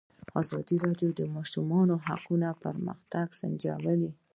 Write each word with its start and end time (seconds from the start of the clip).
ازادي 0.41 0.75
راډیو 0.85 1.09
د 1.13 1.17
د 1.19 1.21
ماشومانو 1.35 1.93
حقونه 2.05 2.49
پرمختګ 2.63 3.27
سنجولی. 3.39 4.09